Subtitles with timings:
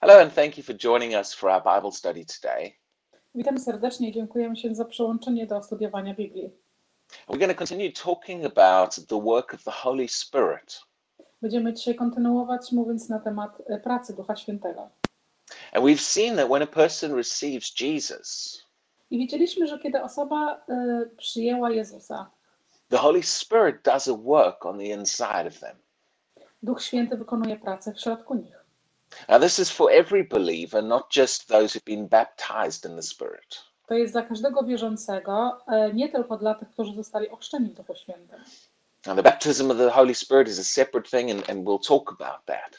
[0.00, 2.72] Hello, and thank you for joining us for our Bible study today.
[3.34, 6.50] Witam serdecznie i dziękujemy się za przyłączenie do studiowania Biblii.
[7.28, 10.80] We're going to continue talking about the work of the Holy Spirit.
[11.42, 14.90] Będziemy dzisiaj kontynuować mówiąc na temat e, pracy Ducha Świętego.
[15.72, 18.60] And we've seen that when a person receives Jesus,
[19.10, 22.30] I widzieliśmy, że kiedy osoba e, przyjęła Jezusa,
[22.88, 25.76] the Holy Spirit does a work on the inside of them.
[26.62, 28.57] Duch Święty wykonuje pracę w środku nich.
[29.28, 33.64] Now, this is for every believer, not just those who've been baptized in the Spirit.
[33.88, 37.94] To jest dla każdego wierzącego, e, nie tylko dla tych, którzy zostali ochrzczeni w Duchu
[37.94, 38.40] Świętym.
[39.06, 42.12] Now, the baptism of the Holy Spirit is a separate thing, and, and we'll talk
[42.20, 42.78] about that.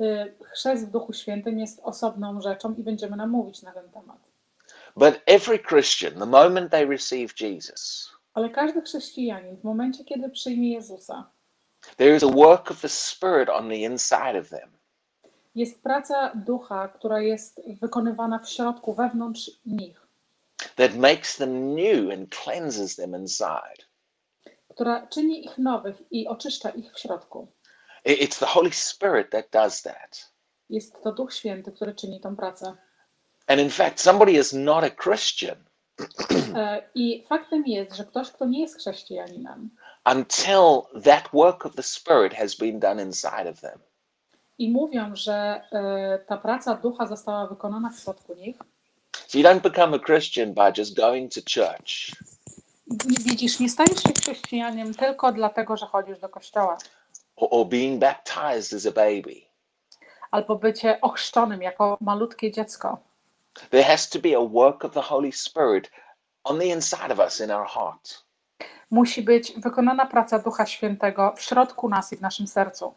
[0.00, 4.18] E, Chrzest w Duchu Świętym jest osobną rzeczą i będziemy nam mówić na ten temat.
[4.96, 10.72] But every Christian, the moment they receive Jesus, Ale każdy chrześcijanin w momencie, kiedy przyjmie
[10.72, 11.30] Jezusa,
[11.96, 14.79] there is a work of the Spirit on the inside of them.
[15.54, 20.00] Jest praca Ducha, która jest wykonywana w środku, wewnątrz nich.
[20.76, 23.84] that makes them new and cleanses them inside.
[24.68, 27.48] która czyni ich nowych i oczyszcza ich w środku.
[28.06, 30.30] It's the Holy Spirit that does that.
[30.70, 32.76] Jest to Duch Święty, który czyni tą pracę.
[33.46, 35.56] And in fact, somebody is not a Christian
[36.56, 39.70] E, I faktem jest, że ktoś, kto nie jest chrześcijaninem
[40.04, 43.78] until that work of the Spirit has been done inside of them.
[44.60, 48.56] I mówią, że e, ta praca Ducha została wykonana w środku nich,
[49.26, 52.10] So you don't become a Christian by just going to church
[53.24, 56.78] widzisz, nie stajesz się chrześcijaninem tylko dlatego, że chodzisz do kościoła,
[57.36, 59.40] or, or being baptized as a baby.
[60.30, 62.98] albo bycie ochrzczonym jako malutkie dziecko.
[63.70, 65.90] There has to be a work of the Holy Spirit
[66.44, 68.24] on the inside of us in our heart.
[68.90, 72.94] Musi być wykonana praca Ducha Świętego w środku nas i w naszym sercu.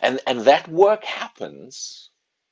[0.00, 2.10] And, and that work happens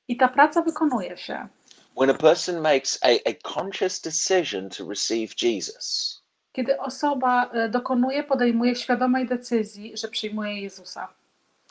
[0.08, 1.48] I ta praca wykonuje się,
[1.96, 6.18] when a person makes a, a conscious decision to receive Jesus.
[6.52, 11.08] kiedy osoba e, dokonuje, podejmuje świadomej decyzji, że przyjmuje Jezusa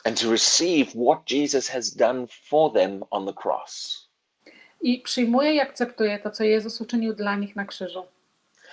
[0.04, 4.08] and to receive what Jesus has done for them on the cross.
[4.80, 8.04] i przyjmuje i akceptuje to, co Jezus uczynił dla nich na krzyżu.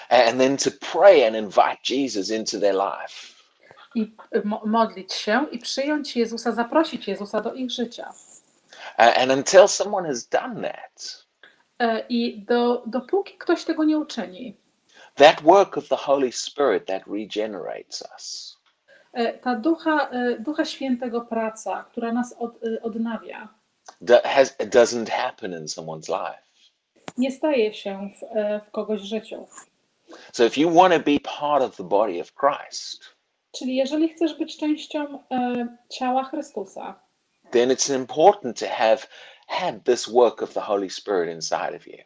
[0.10, 3.35] And then to pray and invite Jesus into their life.
[3.96, 8.14] I mo- modlić się i przyjąć Jezusa, zaprosić Jezusa do ich życia.
[8.98, 11.26] And until someone has done that,
[11.80, 14.58] E, I do, dopóki ktoś tego nie uczyni,
[15.16, 18.58] that work of the Holy Spirit that regenerates us
[19.14, 22.52] e, ta ducha, e, ducha Świętego praca, która nas od,
[22.84, 23.48] odnawia,
[24.24, 26.44] has, doesn't happen in someone's life.
[27.18, 28.22] nie staje się w,
[28.68, 29.48] w kogoś życiu.
[30.34, 33.15] So if you want to be part of the body of Christ,
[33.58, 37.00] Czyli jeżeli chcesz być częścią e, ciała Chrystusa,
[37.52, 38.98] then it's important to have
[39.48, 41.98] had this work of the Holy Spirit inside of you.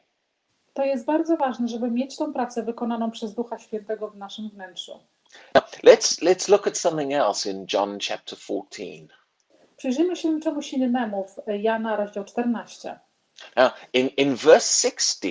[0.73, 4.99] to jest bardzo ważne, żeby mieć tą pracę wykonaną przez Ducha Świętego w naszym wnętrzu.
[5.55, 9.07] Now, let's let's look at something else in John chapter 14.
[9.77, 12.99] Przyjrzyjmy się czemuś innemu w Jana, rozdział 14.
[13.55, 15.29] Now, in, in verse 16,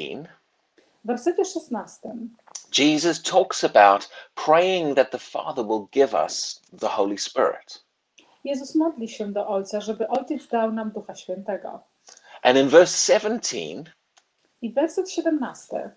[1.04, 2.08] W wersecie 16
[2.70, 7.84] Jesus talks about praying that the Father will give us the Holy Spirit.
[8.44, 11.80] Jezus modli się do Ojca, żeby Ojciec dał nam Ducha Świętego.
[12.42, 13.84] And in verse 17,
[14.62, 15.90] I werset 17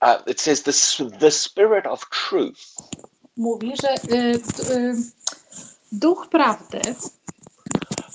[0.00, 0.72] uh, it says, the,
[1.18, 2.76] the Spirit of truth,
[3.36, 4.40] mówi, że y,
[4.70, 4.94] y,
[5.92, 6.82] Duch Prawdy,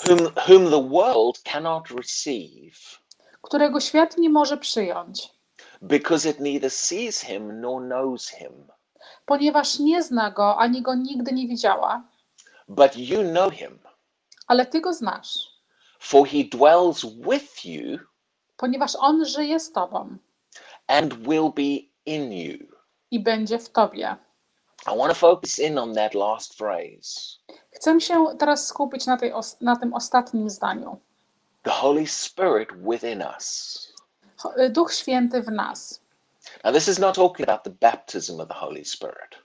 [0.08, 3.00] whom, whom the world cannot receive,
[3.42, 5.30] którego świat nie może przyjąć,
[5.82, 8.68] because it neither sees him nor knows him.
[9.26, 12.04] ponieważ nie zna go ani go nigdy nie widziała,
[12.68, 13.80] But you know him,
[14.48, 15.40] ale Ty go znasz,
[16.00, 18.00] for he dwells with you
[18.58, 20.18] ponieważ On żyje z Tobą
[20.88, 22.68] and will be in you.
[23.12, 24.16] i będzie w Tobie.
[24.94, 27.38] I want to focus in on that last phrase.
[27.72, 31.00] Chcę się teraz skupić na, tej, na tym ostatnim zdaniu.
[31.64, 33.94] The Holy Spirit within us.
[34.46, 36.02] Y, Duch Święty w nas.
[36.64, 39.36] Now, this is not talking about the baptism of the Holy Spirit.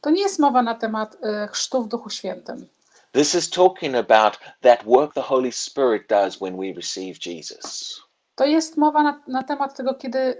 [0.00, 2.68] To nie jest mowa na temat y, chrztu w Duchu Świętym.
[3.12, 8.00] This is talking about that work the Holy Spirit does when we receive Jesus.
[8.34, 10.36] To jest mowa na, na temat tego, kiedy y,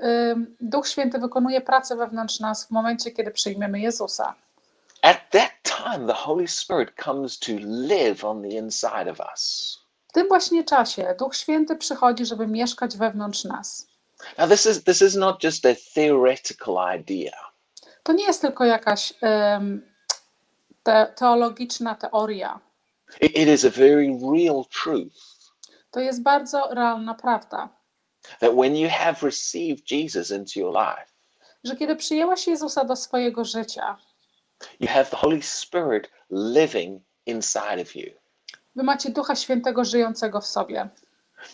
[0.60, 4.34] Duch Święty wykonuje pracę wewnątrz nas w momencie, kiedy przyjmiemy Jezusa.
[5.02, 9.78] At that time, the Holy Spirit comes to live on the inside of us.
[10.08, 13.89] W tym właśnie czasie Duch Święty przychodzi, żeby mieszkać wewnątrz nas.
[14.38, 17.32] Now, this is this is not just a theoretical idea.
[18.02, 19.82] To nie jest tylko jakaś em,
[20.82, 22.60] te, teologiczna teoria.
[23.20, 25.14] It- it is a very real truth.
[25.90, 27.68] To jest bardzo realna prawda,
[28.40, 31.06] that when you have received Jesus into your life,
[31.64, 33.96] że kiedy przyjęłaś Jezusa do swojego życia,
[34.80, 38.10] you have the Holy Spirit living inside of you.
[38.76, 40.88] wy macie Ducha Świętego żyjącego w sobie.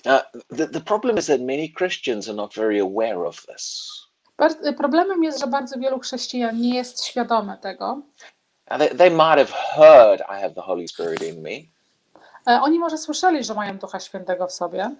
[0.04, 0.20] Now,
[0.56, 3.90] the, the problem is that many Christians are not very aware of this.
[4.38, 8.02] Bar- Problemem jest, że bardzo wielu chrześcijan nie jest świadome tego.
[8.70, 11.50] Now, they, they might have heard, I have the Holy Spirit in me,
[12.48, 14.90] E, Oni może słyszeli, że mają Ducha Świętego w sobie,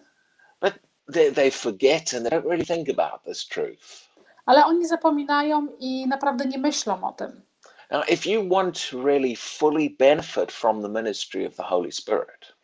[0.61, 0.73] but
[1.13, 4.09] they, they forget and they don't really think about this truth.
[4.47, 7.43] ale oni zapominają i naprawdę nie myślą o tym.
[7.91, 12.56] Now, if you want to really fully benefit from the ministry of the Holy Spirit,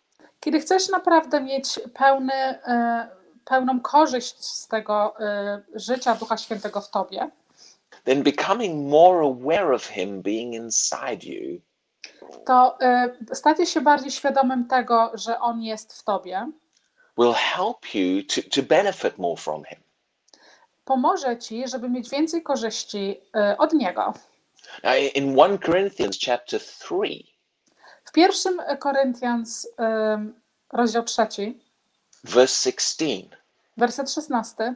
[0.44, 3.08] Kiedy chcesz naprawdę mieć pełny, e,
[3.44, 7.30] pełną korzyść z tego e, życia Ducha Świętego w tobie,
[8.04, 11.60] then becoming more aware of Him being inside you
[12.46, 16.50] to e, stacie się bardziej świadomym tego, że On jest w tobie,
[17.18, 19.78] will help you to, to benefit more from Him.
[20.84, 23.20] pomoże ci, żeby mieć więcej korzyści
[23.58, 24.14] od Niego.
[24.82, 27.31] Now, in 1 Corinthians chapter 3,
[28.04, 30.26] W pierwszym Koryntians, e,
[30.72, 31.60] rozdział trzeci,
[32.24, 33.36] verse 16,
[33.76, 34.74] werset 16,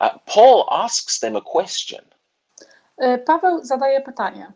[0.00, 2.04] uh, Paul asks them a question.
[2.96, 4.52] e, Paweł zadaje pytanie.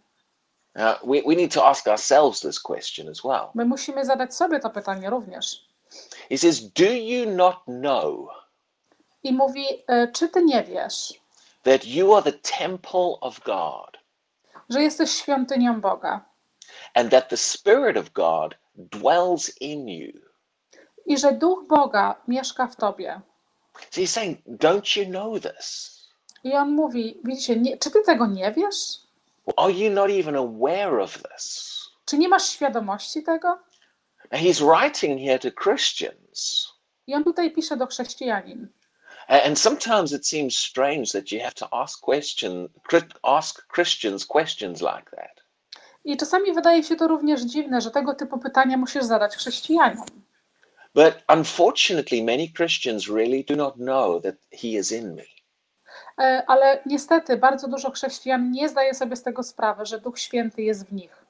[0.75, 3.50] Now, we, we need to ask ourselves this question as well.
[3.55, 5.69] My musimy zadać sobie to pytanie również.
[6.31, 8.29] He says, Do you not know
[9.23, 11.15] I mówi, e, czy ty nie wiesz,
[11.62, 13.99] that you are the temple of God
[14.69, 16.28] że jesteś świątynią Boga
[16.99, 18.56] and that the Spirit of God
[18.91, 20.12] dwells in you?
[21.06, 23.21] i że Duch Boga mieszka w tobie?
[23.91, 25.95] So he's saying, Don't you know this?
[26.45, 28.77] I on mówi, widzicie, nie, czy ty tego nie wiesz?
[29.56, 31.79] Are you not even aware of this?
[32.05, 33.59] Czy nie masz świadomości tego?
[34.33, 36.69] Now, he's writing here to Christians.
[37.06, 38.69] I on tutaj pisze do chrześcijanin.
[39.29, 42.69] And sometimes it seems strange that you have to ask question,
[43.23, 45.38] ask Christians questions like that.
[46.05, 50.06] I czasami wydaje się to również dziwne, że tego typu pytania musisz zadać chrześcijanom.
[50.95, 55.23] But unfortunately, many Christians really do not know that He is in me.
[56.21, 60.62] E, Ale niestety bardzo dużo chrześcijan nie zdaje sobie z tego sprawy, że Duch Święty
[60.62, 61.25] jest w nich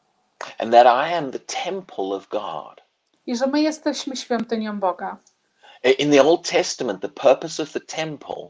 [0.58, 2.80] and that I am the temple of God.
[3.26, 5.16] i że my jesteśmy świątynią Boga.
[5.98, 8.48] In the Old Testament, the purpose of the temple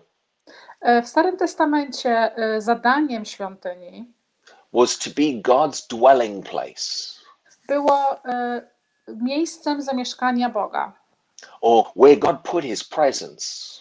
[0.80, 4.12] E, W Starym Testamencie e, zadaniem świątyni
[4.72, 7.14] was to be God's dwelling place,
[7.68, 8.62] było e,
[9.08, 10.92] miejscem zamieszkania Boga,
[11.60, 13.78] or where God put His presence.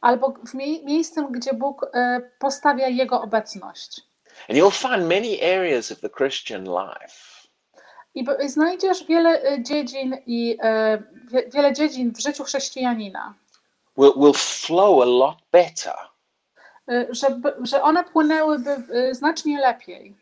[0.00, 4.00] albo w mie- miejscem, gdzie Bóg e, postawia Jego obecność.
[4.48, 7.48] And you'll find many areas of the Christian life.
[8.14, 13.34] I znajdziesz wiele e, dziedzin i e, wie- wiele dziedzin w życiu chrześcijanina,
[13.96, 15.94] will, will flow a lot better.
[16.88, 18.76] E, żeby, że one płynęłyby
[19.12, 20.14] znacznie lepiej,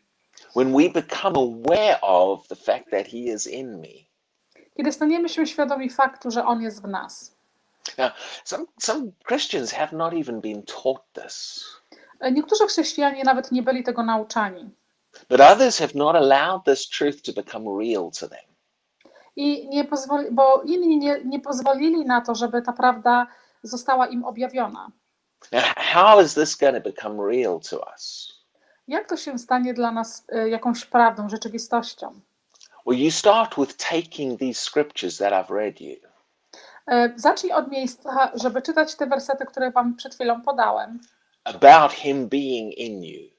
[0.57, 4.07] when we become aware of the fact that He is in me.
[4.77, 7.37] kiedy staniemy się świadomi faktu, że On jest w nas.
[7.97, 8.11] Now,
[8.43, 11.63] some, some Christians have not even been taught this,
[12.19, 14.69] E, Niektórzy chrześcijanie nawet nie byli tego nauczani.
[15.29, 18.45] but others have not allowed this truth to become real to them.
[19.35, 23.27] I nie pozwoli, bo inni nie, nie pozwolili na to, żeby ta prawda
[23.63, 24.91] została im objawiona.
[25.51, 28.33] Now, how is this going to become real to us?
[28.87, 32.19] Jak to się stanie dla nas e, jakąś prawdą, rzeczywistością?
[32.85, 35.95] Well, you start with taking these scriptures that I've read you
[36.87, 40.99] E, Zacznij od miejsca, żeby czytać te wersety, które Wam przed chwilą podałem,
[41.43, 43.29] about Him being in you,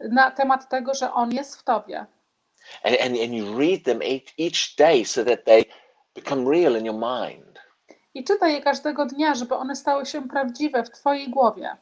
[0.00, 2.06] na temat tego, że On jest w Tobie.
[2.84, 5.64] and, and, and you read them each, each day so that they
[6.14, 7.60] become real in your mind.
[8.14, 11.76] I czytaj je każdego dnia, żeby one stały się prawdziwe w Twojej głowie.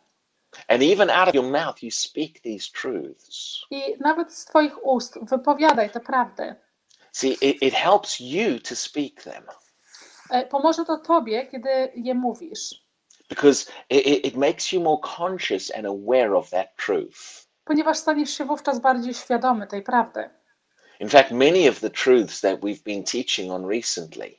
[0.68, 3.66] And even out of your mouth, you speak these truths.
[3.70, 6.54] I nawet z Twoich ust wypowiadaj te prawdy.
[7.12, 9.44] See, it, it helps you to speak them
[10.30, 12.74] E, Pomoże to Tobie, kiedy je mówisz,
[13.28, 17.46] because it, it, makes you more conscious and aware of that truth.
[17.64, 20.30] ponieważ staniesz się wówczas bardziej świadomy tej prawdy.
[21.00, 24.38] In fact, many of the truths that we've been teaching on recently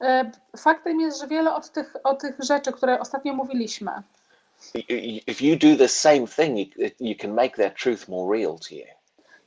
[0.00, 4.02] E, Faktem jest, że wiele od tych, od tych rzeczy, które ostatnio mówiliśmy,
[5.28, 8.74] if you do the same thing, you, you can make that truth more real to
[8.74, 8.86] you.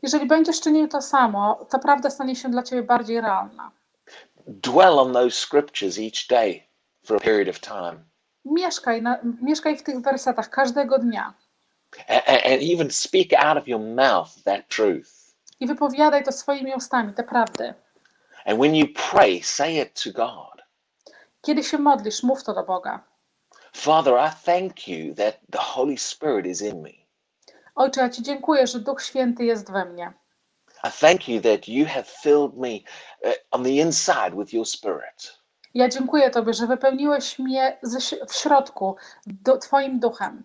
[0.01, 3.71] jeżeli będziesz czynił to samo, ta prawda stanie się dla Ciebie bardziej realna.
[4.47, 6.63] Dwell on those scriptures each day
[7.05, 8.03] for a period of time.
[8.45, 11.33] Mieszkaj, na, mieszkaj w tych wersetach każdego dnia
[12.07, 15.33] and even speak out of your mouth that truth.
[15.59, 17.73] i wypowiadaj to swoimi ustami, te prawdy.
[18.45, 20.61] And when you pray, say it to God.
[21.41, 23.03] Kiedy się modlisz, mów to do Boga.
[23.77, 26.89] Father, I thank you that the Holy Spirit is in me.
[27.75, 30.13] Ojcze, ja Ci dziękuję, że Duch Święty jest we mnie.
[30.83, 32.79] I thank you that you have filled me
[33.23, 35.37] uh, on the inside with your Spirit.
[35.73, 38.95] Ja dziękuję Tobie, że wypełniłeś mnie ze, w środku
[39.27, 40.43] do, Twoim duchem.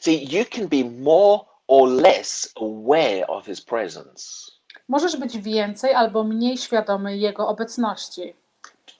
[0.00, 4.50] See, you can be more or less aware of His presence,
[4.88, 8.34] Możesz być więcej albo mniej świadomy Jego obecności.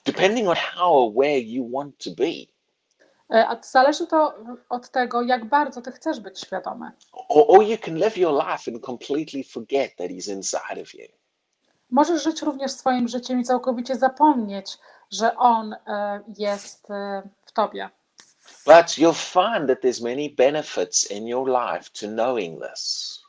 [0.05, 2.33] depending on how aware you want to be.
[3.31, 4.33] E, A zależy to
[4.69, 6.91] od tego, jak bardzo Ty chcesz być świadomy.
[7.29, 11.05] Or, or you can live your life and completely forget that He's inside of you.
[11.89, 14.77] Możesz żyć również swoim życiem i całkowicie zapomnieć,
[15.11, 17.89] że On e, jest e, w Tobie.
[18.65, 23.21] But you'll find that there's many benefits in your life to knowing this.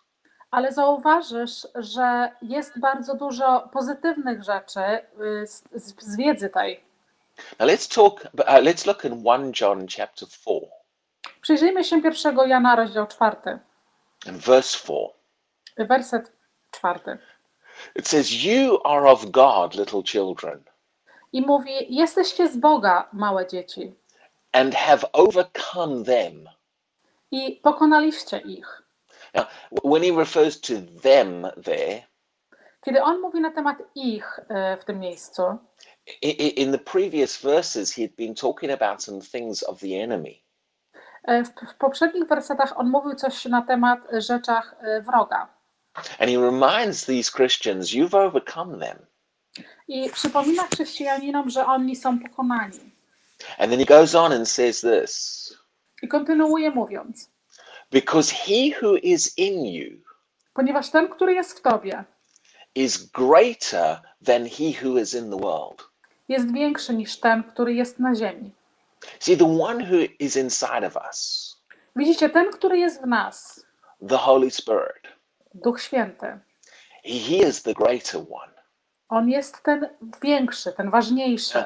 [0.50, 6.84] Ale zauważysz, że jest bardzo dużo pozytywnych rzeczy y, z, z z wiedzy tej.
[7.60, 8.24] Now let's talk.
[8.24, 10.62] Uh, let's look in one John chapter four
[11.40, 13.58] Przyjrzyjmy się pierwszego Jana, rozdział czwarty,
[14.28, 15.10] and verse four.
[15.76, 16.32] werset
[16.70, 17.18] czwarty.
[17.96, 20.62] It says, "You are of God, little children,
[21.32, 23.94] I mówi: Jesteście z Boga, małe dzieci,
[24.52, 26.48] and have overcome them."
[27.30, 28.82] i pokonaliście ich.
[29.34, 29.44] Now,
[29.84, 30.72] when he refers to
[31.02, 32.02] them there,
[32.84, 35.42] Kiedy on mówi na temat ich y, w tym miejscu,
[36.22, 40.42] in the previous verses, he had been talking about some things of the enemy.
[41.28, 45.48] y, w, poprzednich wersetach on mówił coś na temat rzeczach y, wroga.
[46.18, 49.06] And he reminds these Christians, you've overcome them.
[49.88, 52.92] I przypomina chrześcijaninom, że oni są pokonani.
[53.58, 55.54] And then he goes on and says this
[56.02, 57.30] I kontynuuje mówiąc:
[57.90, 60.02] because he who is in you
[60.54, 62.04] Ponieważ ten, który jest w tobie,
[62.74, 65.91] is greater than he who is in the world.
[66.32, 68.50] Jest większy niż ten, który jest na ziemi.
[69.20, 71.52] See, the one who is inside of us,
[71.96, 73.66] Widzicie, ten, który jest w nas,
[74.08, 75.02] the Holy Spirit,
[75.54, 76.38] Duch Święty,
[77.04, 78.52] he is the greater one.
[79.08, 79.88] on jest ten
[80.22, 81.64] większy, ten ważniejszy.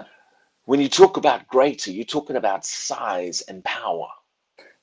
[0.68, 4.08] When you talk about greater, you're talking about size and power.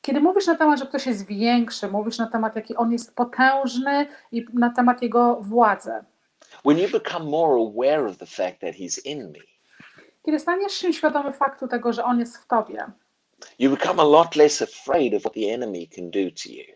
[0.02, 4.08] Kiedy mówisz na temat, że ktoś jest większy, mówisz na temat, jaki on jest potężny
[4.32, 5.92] i na temat jego władzy.
[6.66, 9.40] When you become more aware of the fact that he's in me,
[10.26, 12.92] Kiedy staniesz się świadomy faktu tego, że on jest w tobie,
[13.60, 16.76] you become a lot less afraid of what the enemy can do to you.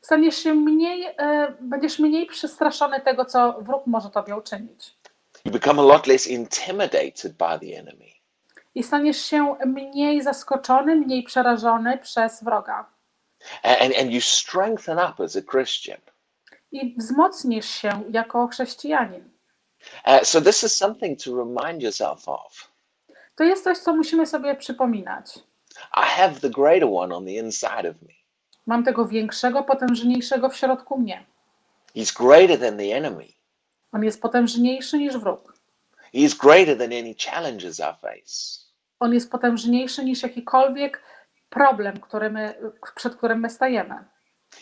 [0.00, 4.96] staniesz się mniej, e, będziesz mniej przestraszony tego, co wróg może tobie uczynić.
[5.44, 8.10] You become a lot less intimidated by the enemy.
[8.74, 12.86] I staniesz się mniej zaskoczony, mniej przerażony przez wroga.
[13.62, 16.00] And, and, you strengthen up as a Christian.
[16.72, 19.30] I wzmocnisz się jako chrześcijanin.
[20.06, 22.69] Uh, so, this is something to remind yourself of.
[23.40, 25.38] To jest coś, co musimy sobie przypominać.
[25.96, 28.14] I have the greater one on the inside of me.
[28.66, 31.26] Mam tego większego, potężniejszego w środku mnie.
[31.96, 33.26] He's greater than the enemy.
[33.92, 35.54] On jest potężniejszy niż wróg.
[36.12, 38.60] He is greater than any challenges I face.
[38.98, 41.02] On jest potężniejszy niż jakikolwiek
[41.50, 42.54] problem, który my,
[42.94, 44.04] przed którym my stajemy.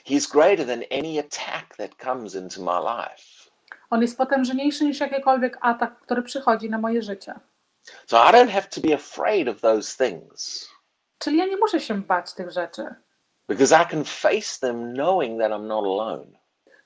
[0.06, 3.50] He's greater than any attack that comes into my life.
[3.90, 7.34] On jest potężniejszy niż jakikolwiek atak, który przychodzi na moje życie.
[8.06, 10.68] So I don't have to be afraid of those things
[11.18, 12.86] Czyli ja nie muszę się bać tych rzeczy,
[13.48, 16.26] because I can face them knowing that I'm not alone.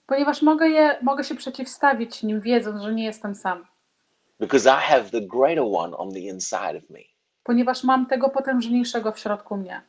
[0.06, 3.66] ponieważ mogę, je, mogę się przeciwstawić nim, wiedząc, że nie jestem sam.
[4.40, 7.00] Because I have the greater one on the inside of me.
[7.42, 9.82] Ponieważ mam tego potężniejszego w środku mnie.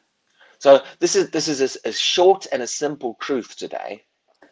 [0.59, 3.99] So this is this is a, a short and a simple truth today,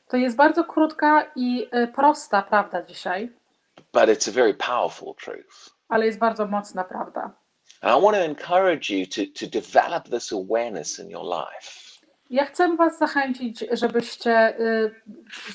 [0.07, 3.31] To jest bardzo krótka i y, prosta prawda dzisiaj,
[3.93, 5.69] but it's a very powerful truth.
[5.91, 7.31] Ale jest bardzo mocna prawda.
[7.81, 11.81] And I want to encourage you to, to develop this awareness in your life.
[12.29, 14.95] Ja chcę Was zachęcić, żebyście y,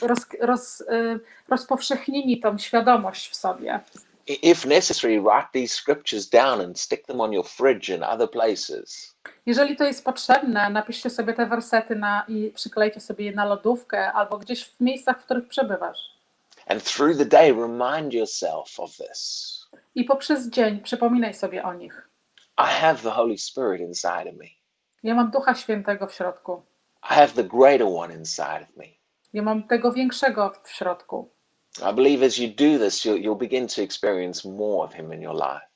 [0.03, 3.81] roz, roz, y, rozpowszechnili tą świadomość w sobie.
[4.27, 9.15] If necessary, write these scriptures down and stick them on your fridge and other places.
[9.47, 14.13] Jeżeli to jest potrzebne, napiszcie sobie te wersety na, i przyklejcie sobie je na lodówkę
[14.13, 15.99] albo gdzieś w miejscach, w których przebywasz.
[16.67, 19.56] And through the day, remind yourself of this.
[19.97, 22.09] I poprzez dzień przypominaj sobie o nich.
[22.59, 24.47] I have the Holy Spirit inside of me.
[25.03, 26.63] Ja mam Ducha Świętego w środku.
[27.03, 28.85] I have the greater one inside of me.
[29.33, 31.31] Ja mam tego większego w środku.
[31.91, 35.23] I believe as you do this, you'll, you'll begin to experience more of Him in
[35.23, 35.67] your life.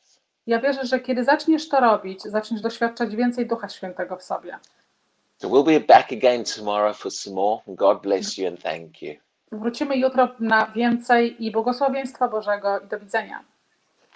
[0.46, 4.58] Ja wierzę, że kiedy zaczniesz to robić, zaczniesz doświadczać więcej Ducha Świętego w sobie.
[5.36, 7.62] So we'll be back again tomorrow for some more.
[7.66, 9.14] God bless you and thank you.
[9.52, 13.44] Wrócimy jutro na więcej i błogosławieństwa Bożego i do widzenia.